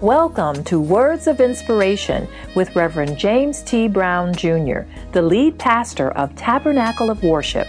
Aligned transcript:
Welcome 0.00 0.64
to 0.64 0.80
Words 0.80 1.26
of 1.26 1.42
Inspiration 1.42 2.26
with 2.54 2.74
Reverend 2.74 3.18
James 3.18 3.60
T. 3.60 3.86
Brown 3.86 4.34
Jr., 4.34 4.84
the 5.12 5.20
lead 5.20 5.58
pastor 5.58 6.12
of 6.12 6.34
Tabernacle 6.36 7.10
of 7.10 7.22
Worship. 7.22 7.68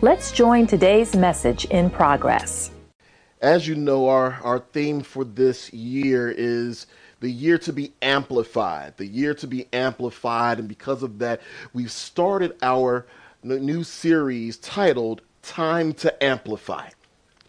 Let's 0.00 0.30
join 0.30 0.68
today's 0.68 1.16
message 1.16 1.64
in 1.64 1.90
progress. 1.90 2.70
As 3.40 3.66
you 3.66 3.74
know, 3.74 4.08
our, 4.08 4.34
our 4.44 4.60
theme 4.60 5.00
for 5.00 5.24
this 5.24 5.72
year 5.72 6.30
is 6.30 6.86
the 7.18 7.28
year 7.28 7.58
to 7.58 7.72
be 7.72 7.92
amplified, 8.02 8.96
the 8.96 9.06
year 9.06 9.34
to 9.34 9.48
be 9.48 9.66
amplified. 9.72 10.60
And 10.60 10.68
because 10.68 11.02
of 11.02 11.18
that, 11.18 11.40
we've 11.72 11.90
started 11.90 12.54
our 12.62 13.04
new 13.42 13.82
series 13.82 14.58
titled 14.58 15.22
Time 15.42 15.92
to 15.94 16.22
Amplify 16.22 16.90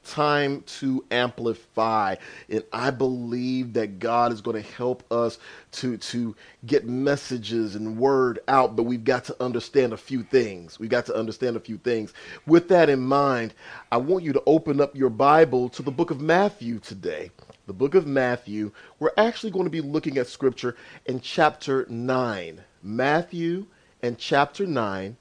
time 0.06 0.62
to 0.80 1.04
amplify. 1.12 2.16
And 2.50 2.64
I 2.72 2.92
believe 2.92 3.74
that 3.74 4.00
God 4.00 4.32
is 4.32 4.42
going 4.42 4.62
to 4.62 4.70
help 4.72 5.12
us 5.12 5.38
to, 5.74 5.98
to 5.98 6.36
get 6.66 6.86
messages 6.86 7.76
and 7.76 7.98
word 7.98 8.40
out, 8.48 8.76
but 8.76 8.84
we've 8.84 9.04
got 9.04 9.26
to 9.26 9.44
understand 9.44 9.94
a 9.94 9.98
few 9.98 10.24
things. 10.24 10.80
We've 10.80 10.90
got 10.90 11.06
to 11.08 11.16
understand 11.16 11.56
a 11.56 11.60
few 11.60 11.78
things. 11.78 12.14
With 12.46 12.68
that 12.70 12.90
in 12.90 13.02
mind, 13.02 13.54
I 13.92 13.98
want 13.98 14.24
you 14.24 14.34
to 14.34 14.44
open 14.46 14.80
up 14.80 14.96
your 14.96 15.10
Bible 15.10 15.70
to 15.70 15.82
the 15.82 15.92
book 15.92 16.12
of 16.12 16.22
Matthew 16.22 16.80
today. 16.80 17.32
The 17.68 17.74
book 17.74 17.96
of 17.96 18.06
Matthew. 18.06 18.72
We're 19.00 19.12
actually 19.18 19.52
going 19.52 19.66
to 19.66 19.72
be 19.72 19.82
looking 19.82 20.18
at 20.18 20.28
scripture 20.28 20.76
in 21.08 21.20
chapter 21.20 21.86
9. 21.90 22.62
Matthew 22.84 23.66
and 24.04 24.18
chapter 24.18 24.68
9. 24.68 25.18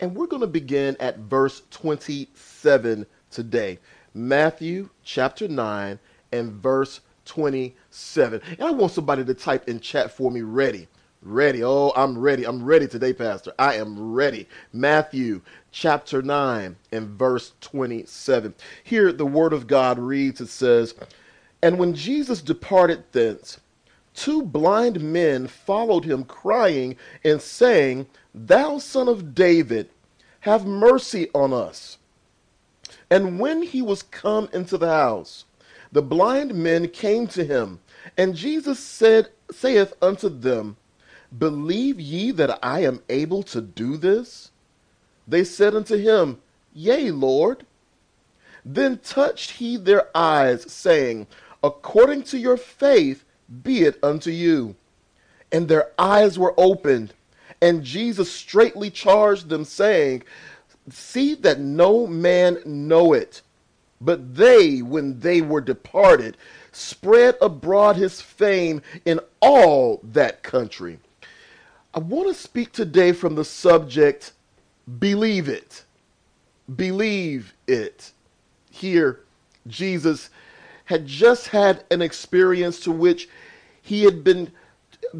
And 0.00 0.14
we're 0.14 0.26
going 0.26 0.40
to 0.40 0.46
begin 0.46 0.96
at 1.00 1.18
verse 1.18 1.62
27 1.70 3.06
today. 3.30 3.78
Matthew 4.16 4.88
chapter 5.04 5.46
9 5.46 5.98
and 6.32 6.52
verse 6.52 7.00
27. 7.26 8.40
And 8.48 8.62
I 8.62 8.70
want 8.70 8.92
somebody 8.92 9.22
to 9.22 9.34
type 9.34 9.68
in 9.68 9.78
chat 9.78 10.10
for 10.10 10.30
me 10.30 10.40
ready. 10.40 10.88
Ready. 11.20 11.62
Oh, 11.62 11.92
I'm 11.94 12.16
ready. 12.18 12.46
I'm 12.46 12.64
ready 12.64 12.88
today, 12.88 13.12
Pastor. 13.12 13.52
I 13.58 13.74
am 13.74 14.14
ready. 14.14 14.48
Matthew 14.72 15.42
chapter 15.70 16.22
9 16.22 16.76
and 16.92 17.08
verse 17.10 17.52
27. 17.60 18.54
Here 18.82 19.12
the 19.12 19.26
word 19.26 19.52
of 19.52 19.66
God 19.66 19.98
reads 19.98 20.40
it 20.40 20.48
says, 20.48 20.94
And 21.60 21.78
when 21.78 21.92
Jesus 21.94 22.40
departed 22.40 23.04
thence, 23.12 23.60
two 24.14 24.42
blind 24.42 24.98
men 24.98 25.46
followed 25.46 26.06
him, 26.06 26.24
crying 26.24 26.96
and 27.22 27.42
saying, 27.42 28.06
Thou 28.34 28.78
son 28.78 29.08
of 29.08 29.34
David, 29.34 29.90
have 30.40 30.64
mercy 30.64 31.28
on 31.34 31.52
us. 31.52 31.98
And 33.10 33.38
when 33.38 33.62
he 33.62 33.82
was 33.82 34.02
come 34.02 34.48
into 34.52 34.76
the 34.76 34.88
house, 34.88 35.44
the 35.92 36.02
blind 36.02 36.54
men 36.54 36.88
came 36.88 37.26
to 37.28 37.44
him, 37.44 37.80
and 38.16 38.34
Jesus 38.34 38.78
said, 38.78 39.28
saith 39.50 39.94
unto 40.02 40.28
them, 40.28 40.76
Believe 41.36 42.00
ye 42.00 42.30
that 42.32 42.58
I 42.62 42.80
am 42.80 43.02
able 43.08 43.42
to 43.44 43.60
do 43.60 43.96
this? 43.96 44.50
They 45.26 45.44
said 45.44 45.74
unto 45.74 45.96
him, 45.96 46.40
Yea, 46.72 47.10
Lord. 47.10 47.66
Then 48.64 48.98
touched 48.98 49.52
he 49.52 49.76
their 49.76 50.08
eyes, 50.16 50.70
saying, 50.70 51.26
According 51.62 52.24
to 52.24 52.38
your 52.38 52.56
faith 52.56 53.24
be 53.62 53.82
it 53.82 53.98
unto 54.02 54.30
you. 54.30 54.74
And 55.52 55.68
their 55.68 55.92
eyes 55.98 56.38
were 56.38 56.54
opened, 56.56 57.14
and 57.62 57.84
Jesus 57.84 58.30
straightly 58.30 58.90
charged 58.90 59.48
them, 59.48 59.64
saying, 59.64 60.24
see 60.90 61.34
that 61.36 61.60
no 61.60 62.06
man 62.06 62.58
know 62.64 63.12
it. 63.12 63.42
But 64.00 64.34
they, 64.34 64.82
when 64.82 65.20
they 65.20 65.40
were 65.40 65.60
departed, 65.60 66.36
spread 66.72 67.36
abroad 67.40 67.96
his 67.96 68.20
fame 68.20 68.82
in 69.04 69.20
all 69.40 70.00
that 70.02 70.42
country. 70.42 70.98
I 71.94 71.98
want 72.00 72.28
to 72.28 72.34
speak 72.34 72.72
today 72.72 73.12
from 73.12 73.34
the 73.34 73.44
subject 73.44 74.32
believe 74.98 75.48
it. 75.48 75.84
Believe 76.74 77.54
it. 77.66 78.12
Here, 78.70 79.20
Jesus 79.66 80.30
had 80.84 81.06
just 81.06 81.48
had 81.48 81.84
an 81.90 82.02
experience 82.02 82.80
to 82.80 82.92
which 82.92 83.28
he 83.82 84.02
had 84.02 84.22
been, 84.22 84.52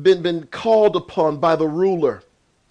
been, 0.03 0.23
been 0.23 0.47
called 0.49 0.97
upon 0.97 1.39
by 1.39 1.57
the 1.57 1.67
ruler. 1.67 2.23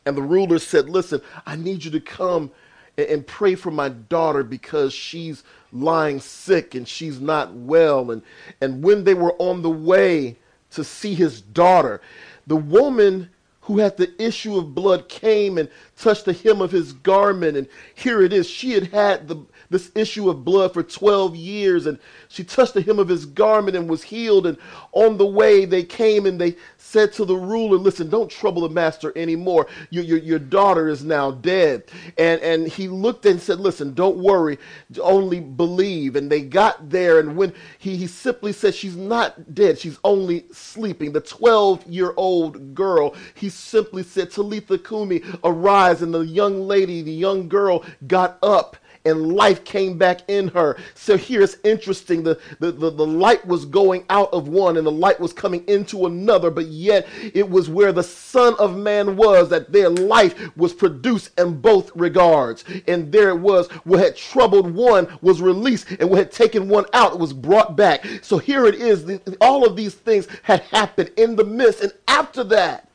And 0.06 0.16
the 0.16 0.22
ruler 0.22 0.60
said, 0.60 0.90
Listen, 0.90 1.22
I 1.46 1.56
need 1.56 1.84
you 1.84 1.92
to 1.92 2.00
come 2.00 2.52
and 2.98 3.26
pray 3.26 3.56
for 3.56 3.72
my 3.72 3.90
daughter 3.90 4.44
because 4.44 4.94
she's 4.94 5.44
lying 5.72 6.20
sick 6.20 6.76
and 6.76 6.88
she's 6.88 7.20
not 7.20 7.54
well. 7.54 8.12
And, 8.12 8.22
and 8.62 8.84
when 8.84 9.04
they 9.04 9.14
were 9.14 9.34
on 9.34 9.62
the 9.62 9.70
way 9.70 10.38
to 10.72 10.84
see 10.84 11.14
his 11.14 11.42
daughter, 11.42 12.02
the 12.48 12.56
woman 12.56 13.30
who 13.62 13.80
had 13.80 13.98
the 13.98 14.14
issue 14.22 14.58
of 14.58 14.76
blood 14.76 15.10
came 15.10 15.58
and 15.58 15.70
touched 15.98 16.26
the 16.26 16.34
hem 16.34 16.62
of 16.62 16.72
his 16.72 16.94
garment. 16.94 17.58
And 17.58 17.68
here 17.96 18.22
it 18.22 18.32
is. 18.32 18.48
She 18.48 18.72
had 18.72 18.88
had 18.88 19.28
the, 19.28 19.38
this 19.70 19.92
issue 19.96 20.30
of 20.30 20.46
blood 20.46 20.74
for 20.74 20.84
12 20.84 21.36
years 21.36 21.86
and 21.86 22.00
she 22.30 22.44
touched 22.44 22.74
the 22.74 22.82
hem 22.82 23.00
of 23.00 23.08
his 23.08 23.26
garment 23.26 23.78
and 23.78 23.90
was 23.90 24.04
healed. 24.04 24.46
And 24.46 24.58
on 24.92 25.18
the 25.18 25.26
way, 25.26 25.66
they 25.66 25.84
came 25.84 26.26
and 26.26 26.40
they 26.40 26.56
said 26.78 27.14
to 27.14 27.26
the 27.26 27.36
ruler, 27.36 27.78
Listen, 27.78 28.10
don't 28.10 28.30
trouble 28.30 28.64
the 28.64 28.70
master 28.70 29.14
anymore. 29.16 29.68
Your, 29.90 30.04
your, 30.04 30.18
your 30.18 30.40
daughter 30.40 30.88
is 30.90 31.04
now 31.04 31.32
dead. 31.32 31.84
And, 32.18 32.42
and 32.42 32.68
he 32.68 32.88
looked 32.88 33.26
and 33.26 33.42
said, 33.42 33.60
Listen, 33.60 33.94
don't 33.94 34.18
worry, 34.18 34.58
only 35.02 35.40
believe. 35.40 36.16
And 36.16 36.32
they 36.32 36.42
got 36.42 36.90
there, 36.90 37.20
and 37.20 37.36
when 37.36 37.54
he, 37.80 37.96
he 37.96 38.08
simply 38.08 38.52
said, 38.52 38.76
She's 38.76 38.96
not 38.96 39.54
dead, 39.56 39.80
she's 39.80 40.00
only 40.04 40.46
sleeping. 40.52 41.12
The 41.12 41.22
12 41.22 41.86
year 41.88 42.14
old 42.18 42.76
girl, 42.76 43.16
he 43.34 43.50
simply 43.50 44.04
said, 44.04 44.32
Talitha 44.32 44.78
Kumi, 44.78 45.22
arise. 45.44 46.02
And 46.02 46.14
the 46.14 46.22
young 46.22 46.62
lady, 46.68 47.02
the 47.02 47.12
young 47.12 47.48
girl, 47.48 47.84
got 48.08 48.38
up 48.44 48.78
and 49.06 49.34
life 49.34 49.64
came 49.64 49.98
back 49.98 50.22
in 50.28 50.48
her. 50.50 50.78
So 50.94 51.18
here's 51.18 51.58
interesting. 51.64 52.24
The, 52.24 52.40
the, 52.60 52.72
the, 52.72 52.90
the, 52.90 53.06
light 53.06 53.46
was 53.46 53.66
going 53.66 54.04
out 54.10 54.34
of 54.34 54.48
one 54.48 54.78
and 54.78 54.86
the 54.86 54.92
light 54.92 55.20
was 55.20 55.32
coming 55.32 55.64
into 55.68 56.06
another, 56.06 56.50
but 56.50 56.68
yet 56.68 57.08
it 57.34 57.50
was 57.50 57.70
where 57.70 57.92
the 57.92 58.04
Son 58.04 58.56
of 58.60 58.78
Man 58.78 59.16
was 59.16 59.50
that 59.50 59.72
their 59.72 59.90
life 59.90 60.56
was 60.58 60.74
produced 60.74 61.38
in 61.40 61.62
both 61.62 61.92
regards. 61.96 62.66
And 62.88 63.12
there 63.12 63.30
it 63.30 63.40
was, 63.40 63.68
what 63.84 64.00
had 64.00 64.18
troubled 64.18 64.74
one 64.74 65.18
was 65.22 65.42
released, 65.42 65.92
and 65.92 66.10
what 66.10 66.20
had 66.20 66.32
taken 66.32 66.68
one 66.68 66.86
out 66.94 67.20
was 67.20 67.34
brought 67.34 67.76
back. 67.76 68.06
So 68.22 68.38
here 68.38 68.66
it 68.66 68.76
is. 68.76 69.06
The, 69.06 69.38
all 69.40 69.66
of 69.66 69.76
these 69.76 69.94
things 69.94 70.28
had 70.44 70.62
happened 70.62 71.12
in 71.18 71.36
the 71.36 71.46
midst. 71.46 71.82
And 71.82 71.94
after 72.08 72.44
that, 72.46 72.90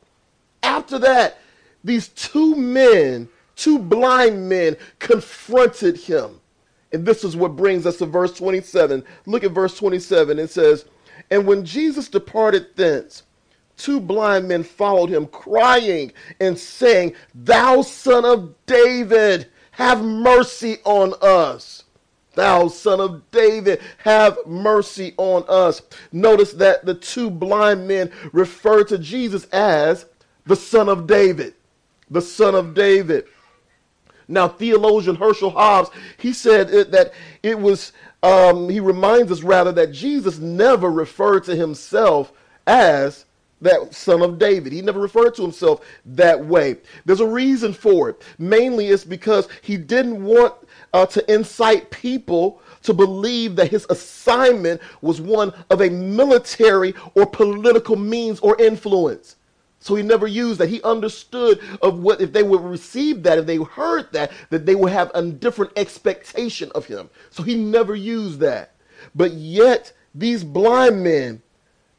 after 0.63 0.99
that, 0.99 1.39
these 1.83 2.09
two 2.09 2.55
men 2.55 3.27
two 3.61 3.77
blind 3.77 4.49
men 4.49 4.75
confronted 4.97 5.95
him. 5.95 6.39
And 6.91 7.05
this 7.05 7.23
is 7.23 7.35
what 7.35 7.55
brings 7.55 7.85
us 7.85 7.97
to 7.97 8.05
verse 8.07 8.33
27. 8.35 9.03
Look 9.27 9.43
at 9.43 9.51
verse 9.51 9.77
27. 9.77 10.39
It 10.39 10.49
says, 10.49 10.85
And 11.29 11.45
when 11.45 11.63
Jesus 11.63 12.07
departed 12.07 12.75
thence, 12.75 13.23
two 13.77 13.99
blind 13.99 14.47
men 14.47 14.63
followed 14.63 15.09
him, 15.09 15.27
crying 15.27 16.11
and 16.39 16.57
saying, 16.57 17.13
Thou 17.35 17.83
son 17.83 18.25
of 18.25 18.55
David, 18.65 19.47
have 19.71 20.03
mercy 20.03 20.77
on 20.83 21.13
us. 21.21 21.83
Thou 22.33 22.67
son 22.67 22.99
of 22.99 23.29
David, 23.29 23.79
have 23.99 24.37
mercy 24.47 25.13
on 25.17 25.43
us. 25.47 25.83
Notice 26.11 26.53
that 26.53 26.83
the 26.85 26.95
two 26.95 27.29
blind 27.29 27.87
men 27.87 28.11
refer 28.33 28.83
to 28.85 28.97
Jesus 28.97 29.45
as 29.45 30.05
the 30.45 30.55
son 30.55 30.89
of 30.89 31.05
David. 31.05 31.53
The 32.09 32.21
son 32.21 32.55
of 32.55 32.73
David. 32.73 33.25
Now, 34.27 34.47
theologian 34.47 35.15
Herschel 35.15 35.51
Hobbs, 35.51 35.89
he 36.17 36.33
said 36.33 36.69
that 36.91 37.13
it 37.43 37.59
was, 37.59 37.93
um, 38.23 38.69
he 38.69 38.79
reminds 38.79 39.31
us 39.31 39.43
rather 39.43 39.71
that 39.73 39.91
Jesus 39.91 40.39
never 40.39 40.89
referred 40.89 41.43
to 41.45 41.55
himself 41.55 42.31
as 42.67 43.25
that 43.61 43.93
son 43.93 44.21
of 44.21 44.39
David. 44.39 44.73
He 44.73 44.81
never 44.81 44.99
referred 44.99 45.35
to 45.35 45.41
himself 45.43 45.85
that 46.05 46.43
way. 46.45 46.77
There's 47.05 47.19
a 47.19 47.27
reason 47.27 47.73
for 47.73 48.09
it. 48.09 48.21
Mainly 48.39 48.87
it's 48.87 49.05
because 49.05 49.47
he 49.61 49.77
didn't 49.77 50.23
want 50.23 50.55
uh, 50.93 51.05
to 51.07 51.33
incite 51.33 51.89
people 51.91 52.61
to 52.83 52.93
believe 52.93 53.55
that 53.55 53.69
his 53.69 53.85
assignment 53.89 54.81
was 55.01 55.21
one 55.21 55.53
of 55.69 55.81
a 55.81 55.89
military 55.89 56.95
or 57.13 57.25
political 57.25 57.95
means 57.95 58.39
or 58.39 58.59
influence. 58.59 59.35
So 59.81 59.95
he 59.95 60.03
never 60.03 60.27
used 60.27 60.59
that. 60.59 60.69
He 60.69 60.81
understood 60.83 61.59
of 61.81 61.99
what 61.99 62.21
if 62.21 62.31
they 62.31 62.43
would 62.43 62.61
receive 62.61 63.23
that, 63.23 63.39
if 63.39 63.47
they 63.47 63.57
heard 63.57 64.13
that, 64.13 64.31
that 64.51 64.65
they 64.65 64.75
would 64.75 64.91
have 64.91 65.11
a 65.15 65.23
different 65.23 65.73
expectation 65.75 66.71
of 66.75 66.85
him. 66.85 67.09
So 67.31 67.43
he 67.43 67.55
never 67.55 67.95
used 67.95 68.39
that. 68.41 68.75
But 69.15 69.33
yet 69.33 69.91
these 70.13 70.43
blind 70.43 71.03
men, 71.03 71.41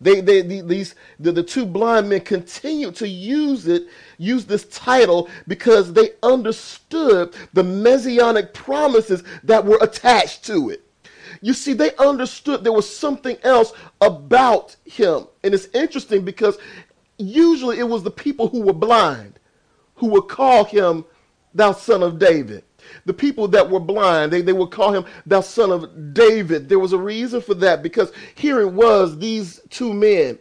they, 0.01 0.21
they, 0.21 0.43
these 0.43 0.95
the, 1.21 1.33
the 1.33 1.43
two 1.43 1.67
blind 1.67 2.09
men 2.09 2.21
continued 2.21 2.95
to 2.97 3.09
use 3.09 3.67
it, 3.67 3.85
use 4.19 4.45
this 4.45 4.65
title 4.67 5.29
because 5.49 5.93
they 5.93 6.11
understood 6.23 7.35
the 7.53 7.65
messianic 7.65 8.55
promises 8.55 9.25
that 9.45 9.65
were 9.65 9.79
attached 9.83 10.45
to 10.47 10.71
it. 10.71 10.85
you 11.43 11.55
see, 11.55 11.73
they 11.73 11.95
understood 11.97 12.65
there 12.65 12.73
was 12.73 12.97
something 12.97 13.37
else 13.43 13.73
about 14.01 14.77
him. 14.85 15.27
And 15.43 15.55
it's 15.55 15.67
interesting 15.75 16.25
because 16.25 16.59
usually 17.29 17.79
it 17.79 17.89
was 17.89 18.03
the 18.03 18.11
people 18.11 18.49
who 18.49 18.63
were 18.63 18.73
blind 18.73 19.39
who 19.97 20.09
would 20.09 20.29
call 20.29 20.65
him 20.65 21.05
thou 21.55 21.73
son 21.73 22.03
of 22.03 22.19
David. 22.19 22.65
The 23.05 23.13
people 23.13 23.47
that 23.49 23.71
were 23.71 23.81
blind, 23.81 24.33
they, 24.33 24.43
they 24.43 24.53
would 24.53 24.71
call 24.71 24.93
him 24.93 25.05
thou 25.27 25.41
son 25.41 25.71
of 25.71 26.13
David. 26.15 26.69
There 26.69 26.79
was 26.79 26.93
a 26.93 26.99
reason 26.99 27.41
for 27.41 27.55
that 27.55 27.83
because 27.83 28.13
here 28.35 28.61
it 28.61 28.73
was, 28.73 29.19
these 29.19 29.61
two 29.71 29.93
men. 29.95 30.39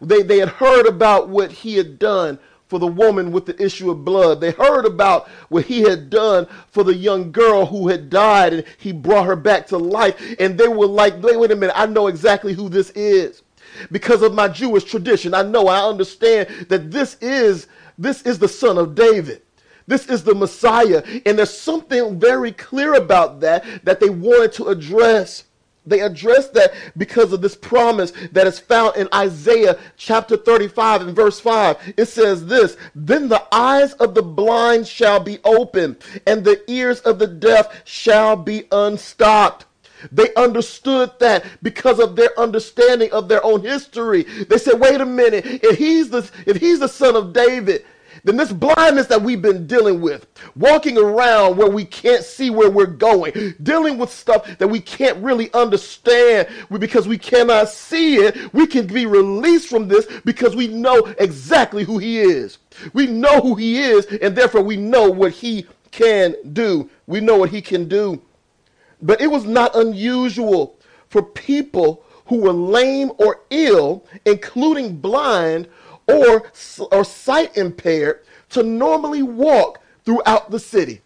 They, 0.00 0.22
they 0.22 0.38
had 0.38 0.48
heard 0.48 0.86
about 0.86 1.28
what 1.28 1.52
he 1.52 1.76
had 1.76 1.98
done 1.98 2.38
for 2.68 2.78
the 2.78 2.86
woman 2.86 3.30
with 3.30 3.46
the 3.46 3.62
issue 3.62 3.90
of 3.90 4.04
blood. 4.04 4.40
They 4.40 4.50
heard 4.50 4.84
about 4.84 5.28
what 5.48 5.64
he 5.64 5.82
had 5.82 6.10
done 6.10 6.46
for 6.68 6.82
the 6.82 6.94
young 6.94 7.30
girl 7.30 7.64
who 7.66 7.88
had 7.88 8.10
died 8.10 8.52
and 8.52 8.64
he 8.78 8.92
brought 8.92 9.26
her 9.26 9.36
back 9.36 9.68
to 9.68 9.78
life. 9.78 10.20
And 10.40 10.58
they 10.58 10.68
were 10.68 10.86
like, 10.86 11.22
wait 11.22 11.38
wait 11.38 11.52
a 11.52 11.56
minute, 11.56 11.78
I 11.78 11.86
know 11.86 12.08
exactly 12.08 12.52
who 12.54 12.68
this 12.68 12.90
is. 12.90 13.42
Because 13.90 14.22
of 14.22 14.34
my 14.34 14.48
Jewish 14.48 14.84
tradition, 14.84 15.34
I 15.34 15.42
know, 15.42 15.68
I 15.68 15.88
understand 15.88 16.48
that 16.68 16.90
this 16.90 17.16
is 17.20 17.66
this 17.98 18.22
is 18.22 18.38
the 18.38 18.48
son 18.48 18.78
of 18.78 18.94
David. 18.94 19.42
This 19.86 20.06
is 20.06 20.24
the 20.24 20.34
Messiah. 20.34 21.02
And 21.24 21.38
there's 21.38 21.56
something 21.56 22.18
very 22.18 22.52
clear 22.52 22.94
about 22.94 23.40
that 23.40 23.64
that 23.84 24.00
they 24.00 24.10
wanted 24.10 24.52
to 24.54 24.68
address. 24.68 25.44
They 25.86 26.00
addressed 26.00 26.52
that 26.54 26.74
because 26.96 27.32
of 27.32 27.40
this 27.40 27.54
promise 27.54 28.12
that 28.32 28.48
is 28.48 28.58
found 28.58 28.96
in 28.96 29.08
Isaiah 29.14 29.78
chapter 29.96 30.36
35 30.36 31.02
and 31.02 31.16
verse 31.16 31.38
5. 31.38 31.94
It 31.96 32.06
says 32.06 32.46
this 32.46 32.76
Then 32.94 33.28
the 33.28 33.42
eyes 33.52 33.92
of 33.94 34.14
the 34.14 34.22
blind 34.22 34.88
shall 34.88 35.20
be 35.20 35.38
opened, 35.44 35.98
and 36.26 36.44
the 36.44 36.68
ears 36.68 37.00
of 37.00 37.20
the 37.20 37.28
deaf 37.28 37.82
shall 37.84 38.34
be 38.34 38.64
unstopped. 38.72 39.66
They 40.12 40.34
understood 40.34 41.12
that 41.20 41.44
because 41.62 41.98
of 41.98 42.16
their 42.16 42.38
understanding 42.38 43.12
of 43.12 43.28
their 43.28 43.44
own 43.44 43.62
history. 43.62 44.22
They 44.22 44.58
said, 44.58 44.80
wait 44.80 45.00
a 45.00 45.06
minute, 45.06 45.44
if 45.46 45.78
he's 45.78 46.10
the 46.10 46.28
if 46.46 46.56
he's 46.56 46.80
the 46.80 46.88
son 46.88 47.16
of 47.16 47.32
David, 47.32 47.84
then 48.24 48.36
this 48.36 48.52
blindness 48.52 49.06
that 49.06 49.22
we've 49.22 49.40
been 49.40 49.66
dealing 49.66 50.00
with, 50.00 50.26
walking 50.56 50.98
around 50.98 51.56
where 51.56 51.70
we 51.70 51.84
can't 51.84 52.24
see 52.24 52.50
where 52.50 52.70
we're 52.70 52.86
going, 52.86 53.54
dealing 53.62 53.98
with 53.98 54.10
stuff 54.10 54.58
that 54.58 54.66
we 54.66 54.80
can't 54.80 55.16
really 55.18 55.52
understand 55.52 56.48
because 56.70 57.06
we 57.06 57.18
cannot 57.18 57.68
see 57.68 58.16
it, 58.16 58.52
we 58.52 58.66
can 58.66 58.86
be 58.86 59.06
released 59.06 59.68
from 59.68 59.86
this 59.86 60.06
because 60.24 60.56
we 60.56 60.66
know 60.66 60.98
exactly 61.18 61.84
who 61.84 61.98
he 61.98 62.18
is. 62.18 62.58
We 62.92 63.06
know 63.06 63.40
who 63.40 63.54
he 63.54 63.78
is, 63.78 64.06
and 64.06 64.36
therefore 64.36 64.62
we 64.62 64.76
know 64.76 65.08
what 65.08 65.32
he 65.32 65.66
can 65.92 66.34
do. 66.52 66.90
We 67.06 67.20
know 67.20 67.36
what 67.38 67.50
he 67.50 67.62
can 67.62 67.88
do. 67.88 68.22
But 69.02 69.20
it 69.20 69.30
was 69.30 69.44
not 69.44 69.76
unusual 69.76 70.78
for 71.08 71.22
people 71.22 72.04
who 72.26 72.40
were 72.40 72.52
lame 72.52 73.12
or 73.18 73.42
ill, 73.50 74.04
including 74.24 74.96
blind, 74.96 75.68
or, 76.08 76.50
or 76.90 77.04
sight 77.04 77.56
impaired 77.56 78.24
to 78.50 78.62
normally 78.62 79.22
walk 79.22 79.80
throughout 80.04 80.50
the 80.50 80.58
city. 80.58 81.02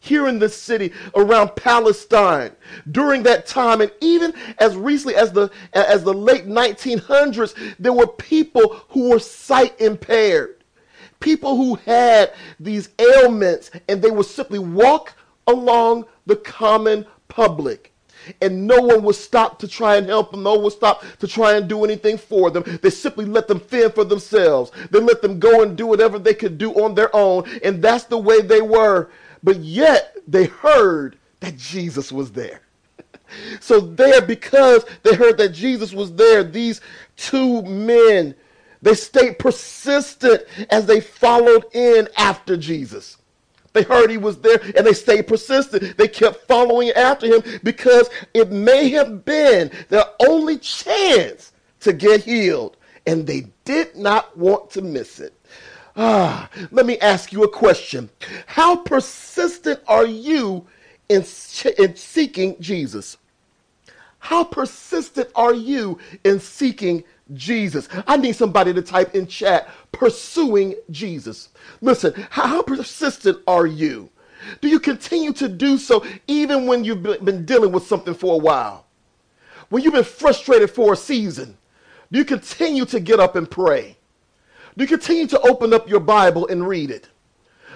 Here 0.00 0.28
in 0.28 0.38
this 0.38 0.56
city 0.56 0.92
around 1.16 1.56
Palestine 1.56 2.52
during 2.90 3.24
that 3.24 3.46
time, 3.46 3.80
and 3.80 3.90
even 4.00 4.32
as 4.58 4.76
recently 4.76 5.16
as 5.16 5.32
the 5.32 5.50
as 5.72 6.04
the 6.04 6.14
late 6.14 6.46
1900s, 6.46 7.74
there 7.78 7.92
were 7.92 8.06
people 8.06 8.84
who 8.88 9.10
were 9.10 9.18
sight 9.18 9.78
impaired, 9.80 10.62
people 11.18 11.56
who 11.56 11.74
had 11.74 12.32
these 12.60 12.90
ailments, 12.98 13.72
and 13.88 14.00
they 14.00 14.10
would 14.10 14.26
simply 14.26 14.60
walk 14.60 15.14
along 15.48 16.04
the 16.26 16.36
common 16.36 17.06
public 17.26 17.92
and 18.40 18.66
no 18.66 18.80
one 18.80 19.02
would 19.02 19.14
stop 19.14 19.58
to 19.60 19.68
try 19.68 19.96
and 19.96 20.06
help 20.06 20.30
them. 20.30 20.42
No 20.42 20.54
one 20.54 20.64
would 20.64 20.72
stop 20.72 21.04
to 21.18 21.26
try 21.26 21.56
and 21.56 21.68
do 21.68 21.84
anything 21.84 22.18
for 22.18 22.50
them. 22.50 22.64
They 22.82 22.90
simply 22.90 23.24
let 23.24 23.48
them 23.48 23.60
fend 23.60 23.94
for 23.94 24.04
themselves. 24.04 24.70
They 24.90 25.00
let 25.00 25.22
them 25.22 25.38
go 25.38 25.62
and 25.62 25.76
do 25.76 25.86
whatever 25.86 26.18
they 26.18 26.34
could 26.34 26.58
do 26.58 26.72
on 26.82 26.94
their 26.94 27.14
own. 27.14 27.44
And 27.62 27.82
that's 27.82 28.04
the 28.04 28.18
way 28.18 28.40
they 28.40 28.60
were. 28.60 29.10
But 29.42 29.58
yet 29.58 30.16
they 30.26 30.44
heard 30.44 31.16
that 31.40 31.56
Jesus 31.56 32.12
was 32.12 32.32
there. 32.32 32.62
So 33.60 33.80
there, 33.80 34.22
because 34.22 34.84
they 35.02 35.14
heard 35.14 35.36
that 35.38 35.50
Jesus 35.50 35.92
was 35.92 36.14
there, 36.14 36.42
these 36.42 36.80
two 37.16 37.62
men, 37.62 38.34
they 38.80 38.94
stayed 38.94 39.38
persistent 39.38 40.44
as 40.70 40.86
they 40.86 41.00
followed 41.00 41.66
in 41.74 42.08
after 42.16 42.56
Jesus. 42.56 43.18
They 43.72 43.82
heard 43.82 44.10
he 44.10 44.16
was 44.16 44.38
there 44.38 44.60
and 44.76 44.86
they 44.86 44.94
stayed 44.94 45.26
persistent. 45.26 45.96
They 45.96 46.08
kept 46.08 46.46
following 46.48 46.90
after 46.90 47.26
him 47.26 47.42
because 47.62 48.08
it 48.34 48.50
may 48.50 48.88
have 48.90 49.24
been 49.24 49.70
their 49.88 50.04
only 50.26 50.58
chance 50.58 51.52
to 51.80 51.92
get 51.92 52.24
healed. 52.24 52.76
And 53.06 53.26
they 53.26 53.46
did 53.64 53.96
not 53.96 54.36
want 54.36 54.70
to 54.72 54.82
miss 54.82 55.20
it. 55.20 55.34
Ah, 55.96 56.48
let 56.70 56.86
me 56.86 56.98
ask 56.98 57.32
you 57.32 57.44
a 57.44 57.48
question. 57.48 58.08
How 58.46 58.76
persistent 58.76 59.80
are 59.88 60.06
you 60.06 60.66
in, 61.08 61.24
in 61.78 61.96
seeking 61.96 62.56
Jesus? 62.60 63.16
How 64.18 64.44
persistent 64.44 65.30
are 65.34 65.54
you 65.54 65.98
in 66.24 66.40
seeking 66.40 67.04
Jesus. 67.34 67.88
I 68.06 68.16
need 68.16 68.34
somebody 68.34 68.72
to 68.72 68.82
type 68.82 69.14
in 69.14 69.26
chat, 69.26 69.68
pursuing 69.92 70.74
Jesus. 70.90 71.50
Listen, 71.80 72.14
how 72.30 72.62
persistent 72.62 73.38
are 73.46 73.66
you? 73.66 74.10
Do 74.60 74.68
you 74.68 74.80
continue 74.80 75.32
to 75.34 75.48
do 75.48 75.78
so 75.78 76.04
even 76.26 76.66
when 76.66 76.84
you've 76.84 77.02
been 77.02 77.44
dealing 77.44 77.72
with 77.72 77.86
something 77.86 78.14
for 78.14 78.34
a 78.34 78.38
while? 78.38 78.86
When 79.68 79.82
you've 79.82 79.94
been 79.94 80.04
frustrated 80.04 80.70
for 80.70 80.92
a 80.92 80.96
season, 80.96 81.56
do 82.10 82.18
you 82.18 82.24
continue 82.24 82.84
to 82.86 83.00
get 83.00 83.20
up 83.20 83.36
and 83.36 83.50
pray? 83.50 83.96
Do 84.76 84.84
you 84.84 84.88
continue 84.88 85.26
to 85.26 85.40
open 85.40 85.74
up 85.74 85.88
your 85.88 86.00
Bible 86.00 86.46
and 86.46 86.66
read 86.66 86.90
it? 86.90 87.08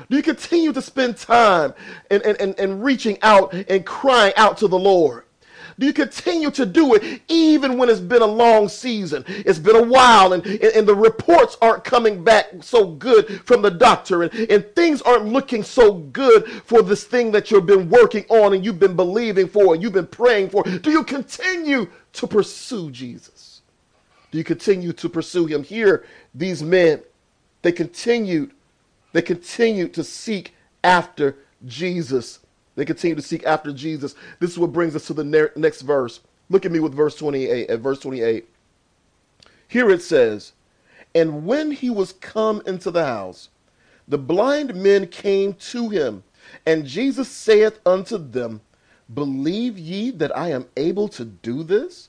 Do 0.08 0.16
you 0.16 0.22
continue 0.22 0.72
to 0.72 0.80
spend 0.80 1.16
time 1.16 1.74
and, 2.10 2.22
and, 2.22 2.40
and, 2.40 2.58
and 2.58 2.82
reaching 2.82 3.18
out 3.22 3.52
and 3.52 3.84
crying 3.84 4.32
out 4.36 4.56
to 4.58 4.68
the 4.68 4.78
Lord? 4.78 5.24
Do 5.78 5.86
you 5.86 5.92
continue 5.92 6.50
to 6.52 6.66
do 6.66 6.94
it 6.94 7.22
even 7.28 7.78
when 7.78 7.88
it's 7.88 8.00
been 8.00 8.22
a 8.22 8.26
long 8.26 8.68
season? 8.68 9.24
It's 9.28 9.58
been 9.58 9.76
a 9.76 9.82
while 9.82 10.32
and, 10.32 10.46
and 10.46 10.86
the 10.86 10.94
reports 10.94 11.56
aren't 11.60 11.84
coming 11.84 12.22
back 12.22 12.46
so 12.60 12.86
good 12.86 13.44
from 13.46 13.62
the 13.62 13.70
doctor 13.70 14.22
and, 14.22 14.32
and 14.50 14.66
things 14.74 15.02
aren't 15.02 15.26
looking 15.26 15.62
so 15.62 15.94
good 15.94 16.46
for 16.64 16.82
this 16.82 17.04
thing 17.04 17.32
that 17.32 17.50
you've 17.50 17.66
been 17.66 17.88
working 17.88 18.24
on 18.28 18.54
and 18.54 18.64
you've 18.64 18.78
been 18.78 18.96
believing 18.96 19.48
for 19.48 19.74
and 19.74 19.82
you've 19.82 19.92
been 19.92 20.06
praying 20.06 20.50
for. 20.50 20.62
Do 20.62 20.90
you 20.90 21.04
continue 21.04 21.88
to 22.14 22.26
pursue 22.26 22.90
Jesus? 22.90 23.62
Do 24.30 24.38
you 24.38 24.44
continue 24.44 24.92
to 24.94 25.08
pursue 25.08 25.46
him? 25.46 25.62
Here, 25.62 26.04
these 26.34 26.62
men, 26.62 27.02
they 27.60 27.72
continued, 27.72 28.52
they 29.12 29.22
continued 29.22 29.94
to 29.94 30.04
seek 30.04 30.54
after 30.82 31.36
Jesus 31.66 32.40
they 32.74 32.84
continue 32.84 33.16
to 33.16 33.22
seek 33.22 33.44
after 33.44 33.72
Jesus. 33.72 34.14
This 34.40 34.50
is 34.50 34.58
what 34.58 34.72
brings 34.72 34.96
us 34.96 35.06
to 35.06 35.14
the 35.14 35.50
next 35.56 35.82
verse. 35.82 36.20
Look 36.48 36.64
at 36.64 36.72
me 36.72 36.80
with 36.80 36.94
verse 36.94 37.16
28. 37.16 37.70
At 37.70 37.80
verse 37.80 37.98
28, 38.00 38.48
here 39.68 39.90
it 39.90 40.02
says, 40.02 40.52
And 41.14 41.46
when 41.46 41.70
he 41.70 41.90
was 41.90 42.12
come 42.12 42.62
into 42.66 42.90
the 42.90 43.04
house, 43.04 43.48
the 44.08 44.18
blind 44.18 44.74
men 44.74 45.06
came 45.06 45.54
to 45.54 45.88
him, 45.88 46.24
and 46.66 46.84
Jesus 46.86 47.28
saith 47.28 47.80
unto 47.86 48.18
them, 48.18 48.60
Believe 49.12 49.78
ye 49.78 50.10
that 50.10 50.36
I 50.36 50.50
am 50.50 50.66
able 50.76 51.08
to 51.08 51.24
do 51.24 51.62
this? 51.62 52.08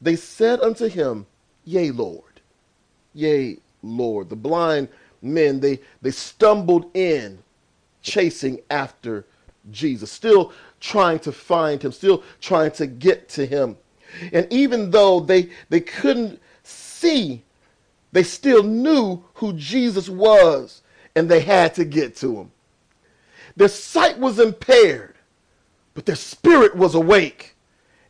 They 0.00 0.16
said 0.16 0.60
unto 0.60 0.88
him, 0.88 1.26
Yea, 1.64 1.90
Lord. 1.90 2.40
Yea, 3.14 3.58
Lord. 3.82 4.28
The 4.28 4.36
blind 4.36 4.88
men, 5.20 5.60
they, 5.60 5.80
they 6.00 6.10
stumbled 6.10 6.94
in, 6.96 7.38
chasing 8.02 8.60
after 8.70 9.26
Jesus, 9.70 10.10
still 10.10 10.52
trying 10.80 11.18
to 11.20 11.32
find 11.32 11.82
him, 11.82 11.92
still 11.92 12.22
trying 12.40 12.72
to 12.72 12.86
get 12.86 13.28
to 13.30 13.46
him. 13.46 13.76
And 14.32 14.46
even 14.50 14.90
though 14.90 15.20
they, 15.20 15.50
they 15.68 15.80
couldn't 15.80 16.40
see, 16.62 17.42
they 18.12 18.22
still 18.22 18.62
knew 18.62 19.24
who 19.34 19.52
Jesus 19.54 20.08
was 20.08 20.82
and 21.14 21.28
they 21.28 21.40
had 21.40 21.74
to 21.76 21.84
get 21.84 22.16
to 22.16 22.36
him. 22.36 22.50
Their 23.56 23.68
sight 23.68 24.18
was 24.18 24.38
impaired, 24.38 25.16
but 25.94 26.06
their 26.06 26.16
spirit 26.16 26.74
was 26.74 26.94
awake. 26.94 27.56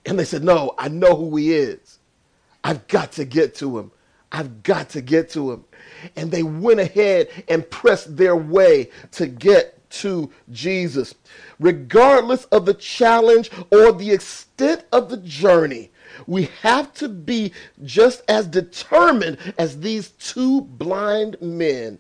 And 0.07 0.19
they 0.19 0.25
said, 0.25 0.45
No, 0.45 0.75
I 0.79 0.89
know 0.89 1.17
who 1.17 1.37
he 1.37 1.53
is. 1.53 1.99
I've 2.65 2.87
got 2.89 3.13
to 3.13 3.25
get 3.25 3.55
to 3.57 3.79
him. 3.79 3.93
I've 4.31 4.63
got 4.63 4.89
to 4.91 5.01
get 5.01 5.31
to 5.31 5.53
him. 5.53 5.65
And 6.17 6.31
they 6.31 6.43
went 6.43 6.81
ahead 6.81 7.29
and 7.49 7.69
pressed 7.69 8.17
their 8.17 8.37
way 8.37 8.91
to 9.13 9.27
get 9.27 9.79
to 9.93 10.31
Jesus. 10.51 11.15
Regardless 11.61 12.45
of 12.47 12.67
the 12.67 12.75
challenge 12.75 13.51
or 13.71 13.93
the 13.93 14.11
extent 14.11 14.85
of 14.93 15.09
the 15.09 15.17
journey, 15.19 15.91
we 16.27 16.45
have 16.63 16.93
to 16.95 17.09
be 17.09 17.53
just 17.85 18.23
as 18.29 18.47
determined 18.47 19.39
as 19.59 19.81
these 19.81 20.11
two 20.11 20.63
blind 20.63 21.41
men 21.41 21.99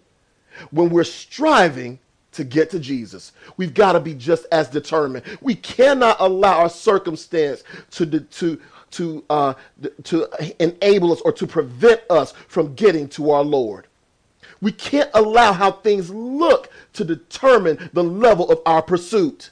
when 0.70 0.90
we're 0.90 1.04
striving 1.04 1.99
to 2.32 2.44
get 2.44 2.70
to 2.70 2.78
Jesus. 2.78 3.32
We've 3.56 3.75
got 3.75 3.92
to 3.92 4.00
be 4.00 4.14
just 4.14 4.46
as 4.52 4.68
determined. 4.68 5.25
We 5.40 5.54
cannot 5.54 6.16
allow 6.18 6.61
our 6.61 6.70
circumstance 6.70 7.62
to 7.92 8.06
to 8.06 8.61
to 8.92 9.25
uh, 9.30 9.54
to 10.04 10.28
enable 10.58 11.12
us 11.12 11.20
or 11.22 11.32
to 11.32 11.46
prevent 11.46 12.02
us 12.11 12.32
from 12.49 12.75
getting 12.75 13.08
to 13.11 13.30
our 13.30 13.42
Lord. 13.42 13.87
We 14.62 14.73
can't 14.73 15.11
allow 15.12 15.52
how 15.52 15.73
things 15.73 16.09
look 16.09 16.71
to 16.95 17.04
determine 17.04 17.90
the 17.92 18.04
level 18.04 18.50
of 18.50 18.61
our 18.64 18.81
pursuit. 18.81 19.50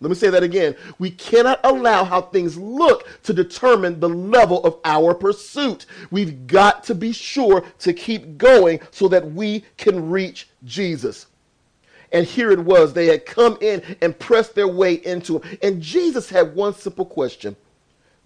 Let 0.00 0.10
me 0.10 0.14
say 0.14 0.30
that 0.30 0.44
again. 0.44 0.76
We 1.00 1.10
cannot 1.10 1.58
allow 1.64 2.04
how 2.04 2.22
things 2.22 2.56
look 2.56 3.08
to 3.24 3.32
determine 3.32 3.98
the 3.98 4.08
level 4.08 4.64
of 4.64 4.76
our 4.84 5.12
pursuit. 5.12 5.86
We've 6.12 6.46
got 6.46 6.84
to 6.84 6.94
be 6.94 7.12
sure 7.12 7.64
to 7.80 7.92
keep 7.92 8.38
going 8.38 8.78
so 8.92 9.08
that 9.08 9.32
we 9.32 9.64
can 9.76 10.08
reach 10.08 10.48
Jesus. 10.64 11.26
And 12.12 12.24
here 12.24 12.52
it 12.52 12.60
was. 12.60 12.92
They 12.92 13.06
had 13.06 13.26
come 13.26 13.58
in 13.60 13.82
and 14.00 14.16
pressed 14.16 14.54
their 14.54 14.68
way 14.68 14.94
into 14.94 15.40
him. 15.40 15.58
And 15.62 15.82
Jesus 15.82 16.30
had 16.30 16.54
one 16.54 16.74
simple 16.74 17.04
question. 17.04 17.56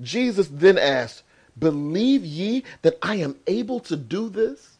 Jesus 0.02 0.48
then 0.52 0.76
asked, 0.76 1.22
Believe 1.58 2.24
ye 2.24 2.64
that 2.82 2.98
I 3.00 3.16
am 3.16 3.36
able 3.46 3.80
to 3.80 3.96
do 3.96 4.28
this? 4.28 4.71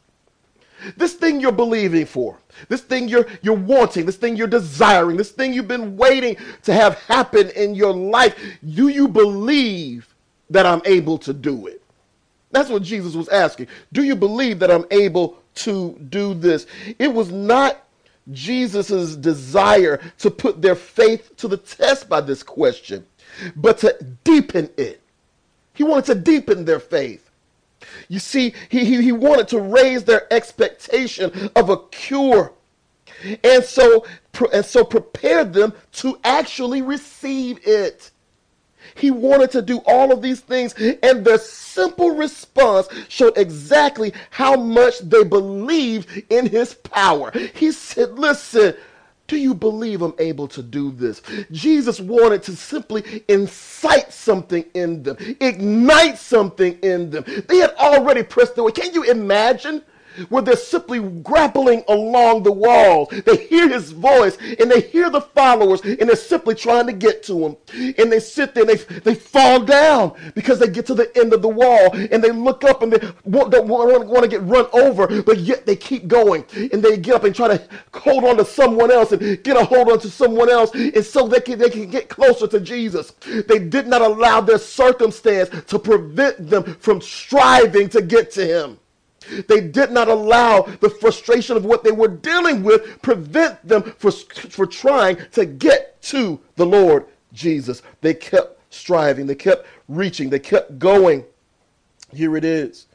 This 0.97 1.15
thing 1.15 1.41
you're 1.41 1.53
believing 1.53 2.07
for, 2.07 2.39
this 2.69 2.81
thing 2.81 3.09
you're 3.09 3.27
you're 3.43 3.55
wanting, 3.55 4.07
this 4.07 4.17
thing 4.17 4.37
you're 4.37 4.47
desiring, 4.47 5.17
this 5.17 5.31
thing 5.31 5.53
you've 5.53 5.69
been 5.69 5.97
waiting 5.97 6.37
to 6.65 6.73
have 6.73 6.99
happen 7.01 7.51
in 7.51 7.75
your 7.75 7.93
life, 7.93 8.37
do 8.75 8.89
you 8.89 9.09
believe 9.09 10.15
that 10.51 10.67
I'm 10.67 10.83
able 10.85 11.19
to 11.19 11.33
do 11.33 11.67
it? 11.67 11.83
That's 12.51 12.69
what 12.69 12.83
Jesus 12.83 13.15
was 13.15 13.29
asking. 13.29 13.69
Do 13.93 14.03
you 14.03 14.15
believe 14.15 14.59
that 14.59 14.71
I'm 14.71 14.85
able 14.91 15.39
to 15.57 15.99
do 16.11 16.35
this? 16.35 16.67
It 16.99 17.13
was 17.13 17.33
not 17.33 17.85
Jesus' 18.31 19.17
desire 19.17 20.01
to 20.19 20.31
put 20.31 20.63
their 20.63 20.77
faith 20.77 21.35
to 21.39 21.49
the 21.49 21.57
test 21.57 22.09
by 22.09 22.21
this 22.21 22.43
question, 22.43 23.07
but 23.57 23.79
to 23.79 23.97
deepen 24.23 24.71
it. 24.77 25.01
He 25.75 25.83
wanted 25.83 26.05
to 26.07 26.15
deepen 26.15 26.65
their 26.65 26.81
faith. 26.81 27.31
You 28.09 28.19
see, 28.19 28.55
he, 28.69 28.85
he, 28.85 29.03
he 29.03 29.13
wanted 29.13 29.49
to 29.49 29.61
raise 29.61 30.05
their 30.05 30.33
expectation 30.33 31.51
of 31.57 31.71
a 31.71 31.79
cure. 31.89 32.53
And 33.45 33.63
so, 33.65 34.05
and 34.53 34.65
so 34.65 34.85
prepared 34.85 35.53
them 35.53 35.73
to 35.93 36.19
actually 36.25 36.83
receive 36.83 37.61
it. 37.67 38.11
He 38.95 39.11
wanted 39.11 39.51
to 39.53 39.63
do 39.63 39.79
all 39.87 40.13
of 40.13 40.23
these 40.23 40.41
things, 40.41 40.75
and 41.03 41.25
their 41.25 41.39
simple 41.39 42.17
response 42.17 42.89
showed 43.09 43.39
exactly 43.39 44.13
how 44.31 44.57
much 44.57 44.99
they 44.99 45.25
believed 45.25 46.25
in 46.31 46.47
his 46.47 46.75
power. 46.75 47.31
He 47.55 47.73
said, 47.73 48.19
Listen, 48.19 48.75
do 49.33 49.39
you 49.39 49.55
believe 49.55 50.03
I'm 50.03 50.13
able 50.19 50.47
to 50.49 50.63
do 50.63 50.91
this? 50.91 51.23
Jesus 51.51 51.99
wanted 51.99 52.43
to 52.43 52.55
simply 52.55 53.25
incite 53.29 54.13
something 54.13 54.63
in 54.75 55.03
them, 55.03 55.17
ignite 55.41 56.19
something 56.19 56.79
in 56.81 57.09
them. 57.09 57.25
They 57.49 57.57
had 57.57 57.75
already 57.77 58.25
pressed 58.25 58.57
the 58.57 58.63
way. 58.63 58.73
Can 58.73 58.93
you 58.93 59.05
imagine? 59.05 59.83
Where 60.29 60.43
they're 60.43 60.57
simply 60.57 61.01
grappling 61.23 61.85
along 61.89 62.43
the 62.43 62.53
walls. 62.53 63.09
They 63.25 63.37
hear 63.37 63.69
his 63.69 63.93
voice 63.93 64.37
and 64.59 64.71
they 64.71 64.81
hear 64.81 65.11
the 65.11 65.21
followers 65.21 65.81
and 65.83 66.01
they're 66.01 66.17
simply 66.17 66.55
trying 66.55 66.87
to 66.87 66.93
get 66.93 67.23
to 67.25 67.47
him. 67.47 67.57
And 67.99 68.11
they 68.11 68.21
sit 68.21 68.55
there 68.55 68.69
and 68.69 68.79
they, 68.79 68.99
they 69.01 69.15
fall 69.15 69.61
down 69.61 70.13
because 70.35 70.59
they 70.59 70.69
get 70.69 70.87
to 70.87 70.95
the 70.95 71.11
end 71.19 71.33
of 71.33 71.43
the 71.43 71.49
wall 71.49 71.95
and 71.95 72.23
they 72.23 72.31
look 72.31 72.65
up 72.65 72.83
and 72.83 72.93
they 72.93 72.99
don't 72.99 73.67
want, 73.69 74.09
want 74.09 74.23
to 74.23 74.29
get 74.29 74.43
run 74.43 74.67
over, 74.73 75.23
but 75.23 75.39
yet 75.39 75.67
they 75.67 75.77
keep 75.77 76.09
going 76.09 76.45
and 76.55 76.83
they 76.83 76.97
get 76.97 77.15
up 77.15 77.25
and 77.25 77.35
try 77.35 77.49
to 77.49 77.63
hold 77.95 78.25
on 78.25 78.37
to 78.37 78.45
someone 78.45 78.91
else 78.91 79.13
and 79.13 79.43
get 79.43 79.57
a 79.57 79.65
hold 79.65 79.91
on 79.91 79.99
to 80.01 80.11
someone 80.11 80.51
else 80.51 80.71
and 80.75 81.05
so 81.05 81.27
they 81.27 81.41
can, 81.41 81.59
they 81.59 81.71
can 81.71 81.89
get 81.89 82.09
closer 82.09 82.47
to 82.47 82.61
Jesus. 82.61 83.13
They 83.47 83.59
did 83.59 83.87
not 83.87 84.03
allow 84.03 84.41
their 84.41 84.59
circumstance 84.59 85.51
to 85.67 85.79
prevent 85.79 86.49
them 86.49 86.65
from 86.77 87.01
striving 87.01 87.89
to 87.91 88.03
get 88.03 88.31
to 88.33 88.47
him. 88.47 88.79
They 89.49 89.61
did 89.61 89.91
not 89.91 90.09
allow 90.09 90.63
the 90.63 90.91
frustration 90.91 91.57
of 91.57 91.65
what 91.65 91.85
they 91.85 91.93
were 91.93 92.09
dealing 92.09 92.63
with 92.63 93.01
prevent 93.03 93.67
them 93.67 93.83
for, 93.99 94.11
for 94.11 94.67
trying 94.67 95.19
to 95.33 95.45
get 95.45 96.01
to 96.03 96.41
the 96.57 96.67
Lord 96.67 97.07
Jesus. 97.33 97.83
They 98.01 98.15
kept 98.15 98.61
striving, 98.73 99.27
they 99.27 99.35
kept 99.35 99.67
reaching, 99.89 100.31
they 100.31 100.39
kept 100.39 100.79
going. 100.79 101.25
Here 102.13 102.37
it 102.37 102.45
is. 102.45 102.87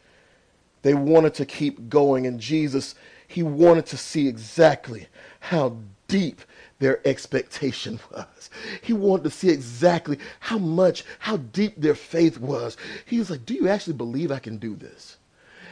They 0.84 0.94
wanted 0.94 1.34
to 1.36 1.46
keep 1.46 1.90
going, 1.90 2.28
and 2.28 2.40
Jesus, 2.40 2.96
he 3.28 3.44
wanted 3.44 3.86
to 3.88 3.98
see 3.98 4.28
exactly 4.28 5.08
how 5.40 5.78
deep 6.08 6.42
their 6.80 7.06
expectation 7.08 8.00
was. 8.12 8.50
He 8.82 8.94
wanted 8.94 9.24
to 9.24 9.32
see 9.32 9.50
exactly 9.50 10.20
how 10.40 10.58
much, 10.58 11.04
how 11.20 11.38
deep 11.38 11.74
their 11.78 11.96
faith 11.96 12.40
was. 12.40 12.78
He 13.06 13.20
was 13.20 13.30
like, 13.30 13.46
Do 13.46 13.54
you 13.54 13.68
actually 13.68 13.94
believe 13.94 14.32
I 14.32 14.40
can 14.40 14.58
do 14.58 14.76
this? 14.76 15.17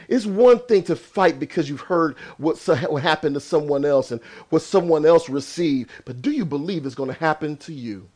It's 0.08 0.26
one 0.26 0.60
thing 0.60 0.82
to 0.84 0.96
fight 0.96 1.38
because 1.38 1.68
you've 1.68 1.80
heard 1.80 2.16
what, 2.38 2.56
what 2.88 3.02
happened 3.02 3.34
to 3.34 3.40
someone 3.40 3.84
else 3.84 4.10
and 4.10 4.20
what 4.50 4.62
someone 4.62 5.04
else 5.04 5.28
received, 5.28 5.90
but 6.04 6.22
do 6.22 6.30
you 6.30 6.44
believe 6.44 6.86
it's 6.86 6.94
going 6.94 7.12
to 7.12 7.18
happen 7.18 7.56
to 7.58 7.72
you? 7.72 8.08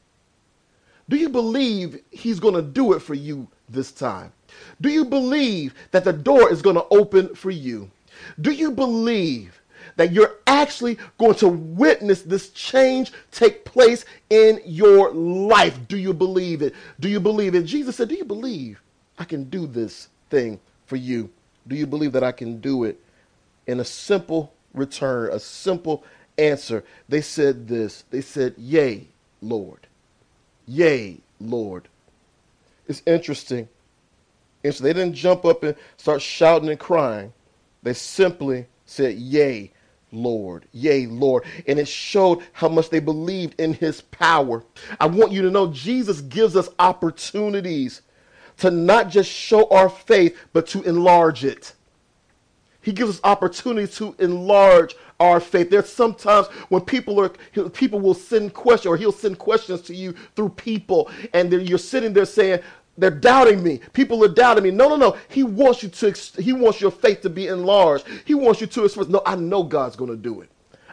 Do 1.09 1.16
you 1.16 1.28
believe 1.28 2.00
he's 2.11 2.38
going 2.38 2.54
to 2.54 2.62
do 2.62 2.92
it 2.92 3.00
for 3.00 3.14
you 3.14 3.49
this 3.68 3.90
time? 3.90 4.32
Do 4.80 4.88
you 4.88 5.04
believe 5.04 5.75
that 5.90 6.04
the 6.04 6.12
door 6.12 6.52
is 6.52 6.62
going 6.62 6.76
to 6.76 6.87
open 6.90 7.35
for 7.35 7.50
you? 7.50 7.90
Do 8.40 8.52
you 8.52 8.70
believe 8.70 9.61
that 9.97 10.12
you're 10.12 10.37
actually 10.47 10.99
going 11.18 11.35
to 11.37 11.49
witness 11.49 12.23
this 12.23 12.50
change 12.50 13.12
take 13.32 13.64
place 13.64 14.04
in 14.28 14.61
your 14.64 15.11
life? 15.12 15.78
Do 15.88 15.97
you 15.97 16.14
believe 16.14 16.62
it? 16.62 16.75
Do 17.00 17.09
you 17.09 17.18
believe 17.18 17.54
it? 17.54 17.64
Jesus 17.64 17.97
said, 17.97 18.09
Do 18.09 18.14
you 18.14 18.25
believe 18.25 18.80
I 19.18 19.25
can 19.25 19.44
do 19.44 19.66
this 19.66 20.09
thing 20.28 20.61
for 20.87 20.97
you? 20.97 21.30
Do 21.70 21.76
you 21.76 21.86
believe 21.86 22.12
that 22.12 22.24
I 22.24 22.32
can 22.32 22.60
do 22.60 22.82
it? 22.82 23.00
In 23.68 23.78
a 23.78 23.84
simple 23.84 24.52
return, 24.74 25.32
a 25.32 25.38
simple 25.38 26.04
answer, 26.36 26.82
they 27.08 27.20
said 27.20 27.68
this. 27.68 28.02
They 28.10 28.22
said, 28.22 28.56
Yea, 28.58 29.06
Lord. 29.40 29.86
Yea, 30.66 31.20
Lord. 31.40 31.86
It's 32.88 33.02
interesting. 33.06 33.68
And 34.64 34.74
so 34.74 34.82
they 34.82 34.92
didn't 34.92 35.14
jump 35.14 35.44
up 35.44 35.62
and 35.62 35.76
start 35.96 36.20
shouting 36.20 36.68
and 36.68 36.78
crying. 36.78 37.32
They 37.84 37.94
simply 37.94 38.66
said, 38.84 39.14
Yea, 39.14 39.70
Lord. 40.10 40.64
Yea, 40.72 41.06
Lord. 41.06 41.44
And 41.68 41.78
it 41.78 41.86
showed 41.86 42.42
how 42.52 42.68
much 42.68 42.90
they 42.90 42.98
believed 42.98 43.60
in 43.60 43.74
his 43.74 44.00
power. 44.00 44.64
I 44.98 45.06
want 45.06 45.30
you 45.30 45.42
to 45.42 45.50
know 45.50 45.72
Jesus 45.72 46.20
gives 46.20 46.56
us 46.56 46.68
opportunities 46.80 48.02
to 48.60 48.70
not 48.70 49.08
just 49.08 49.30
show 49.30 49.68
our 49.70 49.88
faith, 49.88 50.38
but 50.52 50.66
to 50.68 50.82
enlarge 50.82 51.44
it. 51.44 51.74
He 52.82 52.92
gives 52.92 53.10
us 53.10 53.20
opportunity 53.24 53.92
to 53.94 54.14
enlarge 54.18 54.96
our 55.18 55.38
faith. 55.38 55.68
There's 55.68 55.88
sometimes 55.90 56.46
when 56.70 56.80
people 56.82 57.20
are 57.20 57.28
people 57.70 58.00
will 58.00 58.14
send 58.14 58.54
questions 58.54 58.86
or 58.86 58.96
he'll 58.96 59.12
send 59.12 59.38
questions 59.38 59.82
to 59.82 59.94
you 59.94 60.14
through 60.34 60.50
people, 60.50 61.10
and 61.34 61.52
you're 61.52 61.78
sitting 61.78 62.14
there 62.14 62.24
saying, 62.24 62.60
they're 62.96 63.10
doubting 63.10 63.62
me. 63.62 63.80
People 63.92 64.22
are 64.24 64.28
doubting 64.28 64.64
me. 64.64 64.70
No, 64.70 64.88
no, 64.88 64.96
no. 64.96 65.16
He 65.28 65.42
wants 65.42 65.82
you 65.82 65.88
to. 65.88 66.42
He 66.42 66.52
wants 66.52 66.80
your 66.80 66.90
faith 66.90 67.22
to 67.22 67.30
be 67.30 67.46
enlarged. 67.46 68.06
He 68.24 68.34
wants 68.34 68.60
you 68.60 68.66
to 68.68 68.84
express. 68.84 69.08
No, 69.08 69.22
I 69.24 69.36
know 69.36 69.62
God's 69.62 69.96
going 69.96 70.10
to 70.10 70.16
do 70.16 70.42
it. 70.42 70.50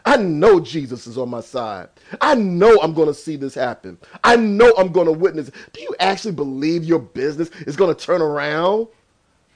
I 0.08 0.16
know 0.16 0.58
Jesus 0.58 1.06
is 1.06 1.18
on 1.18 1.28
my 1.28 1.42
side. 1.42 1.90
I 2.22 2.34
know 2.34 2.78
I'm 2.80 2.94
going 2.94 3.08
to 3.08 3.14
see 3.14 3.36
this 3.36 3.52
happen. 3.52 3.98
I 4.24 4.36
know 4.36 4.72
I'm 4.78 4.90
going 4.90 5.04
to 5.04 5.12
witness. 5.12 5.50
Do 5.74 5.82
you 5.82 5.94
actually 6.00 6.32
believe 6.32 6.82
your 6.82 6.98
business 6.98 7.50
is 7.66 7.76
going 7.76 7.94
to 7.94 8.06
turn 8.06 8.22
around? 8.22 8.88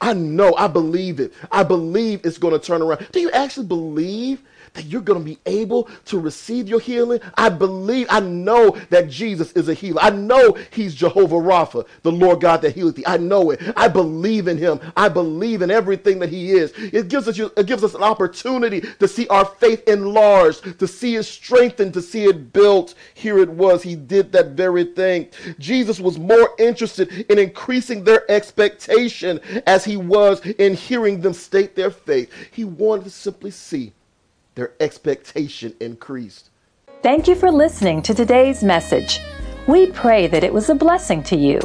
I 0.03 0.13
know. 0.13 0.55
I 0.57 0.67
believe 0.67 1.21
it. 1.21 1.33
I 1.51 1.63
believe 1.63 2.21
it's 2.23 2.37
going 2.37 2.53
to 2.53 2.59
turn 2.59 2.83
around. 2.83 3.09
Do 3.13 3.21
you 3.21 3.31
actually 3.31 3.67
believe 3.67 4.43
that 4.75 4.87
you're 4.87 5.00
going 5.00 5.19
to 5.19 5.25
be 5.25 5.38
able 5.47 5.88
to 6.07 6.19
receive 6.19 6.69
your 6.69 6.81
healing? 6.81 7.21
I 7.37 7.49
believe, 7.49 8.07
I 8.11 8.21
know 8.21 8.76
that 8.91 9.09
Jesus 9.09 9.52
is 9.52 9.69
a 9.69 9.75
healer. 9.75 10.02
I 10.02 10.11
know 10.11 10.57
he's 10.71 10.95
Jehovah 10.95 11.37
Rapha, 11.37 11.87
the 12.02 12.12
Lord 12.12 12.41
God 12.41 12.62
that 12.62 12.75
healeth 12.75 12.97
thee. 12.97 13.05
I 13.07 13.17
know 13.17 13.50
it. 13.50 13.61
I 13.76 13.88
believe 13.88 14.49
in 14.49 14.57
him. 14.57 14.81
I 14.97 15.09
believe 15.09 15.62
in 15.62 15.71
everything 15.71 16.19
that 16.21 16.29
he 16.29 16.52
is. 16.52 16.73
It 16.76 17.09
gives 17.09 17.29
us, 17.29 17.38
it 17.38 17.67
gives 17.67 17.85
us 17.85 17.95
an 17.95 18.02
opportunity 18.02 18.81
to 18.81 19.09
see 19.09 19.26
our 19.29 19.45
faith 19.45 19.87
enlarged, 19.88 20.79
to 20.79 20.87
see 20.87 21.17
it 21.17 21.25
strengthened, 21.25 21.95
to 21.95 22.02
see 22.02 22.25
it 22.25 22.52
built. 22.52 22.95
Here 23.14 23.38
it 23.38 23.50
was. 23.50 23.83
He 23.83 23.95
did 23.95 24.33
that 24.33 24.49
very 24.52 24.85
thing. 24.85 25.29
Jesus 25.59 26.00
was 26.00 26.19
more 26.19 26.55
interested 26.59 27.11
in 27.31 27.38
increasing 27.38 28.05
their 28.05 28.31
expectation 28.31 29.41
as 29.67 29.85
he 29.85 29.97
was 29.97 30.41
in 30.41 30.75
hearing 30.75 31.21
them 31.21 31.33
state 31.33 31.75
their 31.75 31.91
faith. 31.91 32.31
He 32.50 32.64
wanted 32.64 33.05
to 33.05 33.11
simply 33.11 33.50
see 33.50 33.93
their 34.55 34.73
expectation 34.81 35.75
increased. 35.81 36.51
Thank 37.03 37.27
you 37.27 37.35
for 37.35 37.51
listening 37.51 38.03
to 38.03 38.15
today's 38.15 38.63
message. 38.63 39.21
We 39.67 39.91
pray 39.91 40.29
that 40.29 40.45
it 40.45 40.53
was 40.53 40.71
a 40.71 40.75
blessing 40.75 41.23
to 41.25 41.37
you. 41.37 41.59